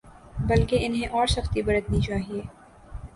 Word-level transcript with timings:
بلکہ 0.47 0.85
انہیں 0.85 1.07
اور 1.07 1.27
سختی 1.27 1.61
برتنی 1.61 2.01
چاہیے۔ 2.01 2.41